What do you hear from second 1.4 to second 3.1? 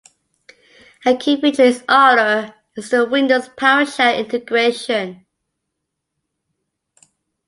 is Otter is the